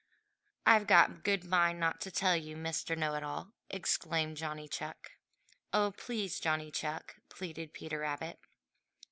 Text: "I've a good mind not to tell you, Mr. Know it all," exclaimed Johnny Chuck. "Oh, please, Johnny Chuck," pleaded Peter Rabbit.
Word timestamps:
"I've 0.65 0.89
a 0.89 1.07
good 1.23 1.43
mind 1.43 1.79
not 1.79 2.01
to 2.01 2.09
tell 2.09 2.35
you, 2.35 2.55
Mr. 2.57 2.97
Know 2.97 3.13
it 3.13 3.21
all," 3.21 3.53
exclaimed 3.69 4.35
Johnny 4.35 4.67
Chuck. 4.67 5.11
"Oh, 5.71 5.91
please, 5.95 6.39
Johnny 6.39 6.71
Chuck," 6.71 7.17
pleaded 7.29 7.71
Peter 7.71 7.99
Rabbit. 7.99 8.39